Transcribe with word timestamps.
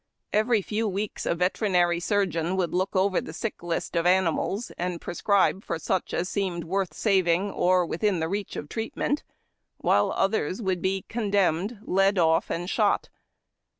Every 0.33 0.63
few 0.63 0.87
weeks 0.87 1.27
a 1.27 1.35
veterinary 1.35 1.99
sur 1.99 2.25
geon 2.25 2.57
would 2.57 2.73
look 2.73 2.95
over 2.95 3.21
the 3.21 3.33
sick 3.33 3.61
list 3.61 3.95
of 3.95 4.07
animals, 4.07 4.71
and 4.71 4.99
prescribe 4.99 5.63
for 5.63 5.77
such 5.77 6.11
as 6.11 6.27
seemed 6.27 6.63
worth 6.63 6.95
saving 6.95 7.51
or 7.51 7.85
within 7.85 8.19
the 8.19 8.27
reach 8.27 8.55
of 8.55 8.67
treatment, 8.67 9.23
while 9.77 10.11
others 10.11 10.59
would 10.59 10.81
be 10.81 11.03
condemned, 11.07 11.77
led 11.85 12.17
off, 12.17 12.49
and 12.49 12.67
shot. 12.67 13.09